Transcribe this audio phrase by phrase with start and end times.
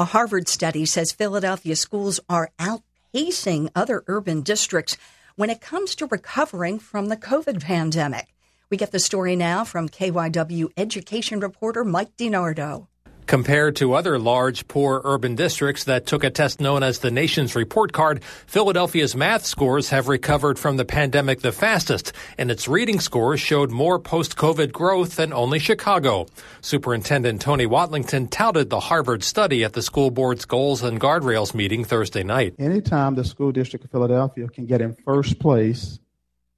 [0.00, 4.96] A Harvard study says Philadelphia schools are outpacing other urban districts
[5.36, 8.34] when it comes to recovering from the COVID pandemic.
[8.70, 12.86] We get the story now from KYW education reporter Mike DeNardo.
[13.30, 17.54] Compared to other large, poor urban districts that took a test known as the nation's
[17.54, 22.98] report card, Philadelphia's math scores have recovered from the pandemic the fastest, and its reading
[22.98, 26.26] scores showed more post-COVID growth than only Chicago.
[26.60, 31.84] Superintendent Tony Watlington touted the Harvard study at the school board's goals and guardrails meeting
[31.84, 32.56] Thursday night.
[32.58, 36.00] Anytime the school district of Philadelphia can get in first place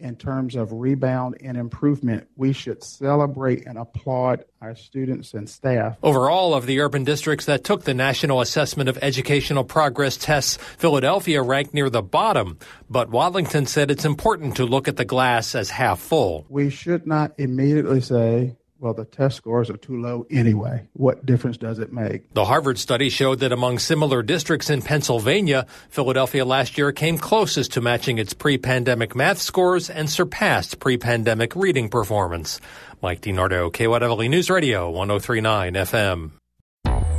[0.00, 5.96] in terms of rebound and improvement, we should celebrate and applaud our students and staff.
[6.02, 11.42] Overall, of the urban districts that took the National Assessment of Educational Progress tests, Philadelphia
[11.42, 12.58] ranked near the bottom.
[12.90, 16.44] But Watlington said it's important to look at the glass as half full.
[16.48, 20.86] We should not immediately say, well, the test scores are too low anyway.
[20.92, 22.34] What difference does it make?
[22.34, 27.72] The Harvard study showed that among similar districts in Pennsylvania, Philadelphia last year came closest
[27.72, 32.60] to matching its pre-pandemic math scores and surpassed pre-pandemic reading performance.
[33.00, 36.30] Mike DeNardo, KYW News Radio, 1039 FM.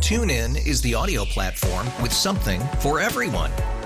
[0.01, 3.49] TuneIn is the audio platform with something for everyone.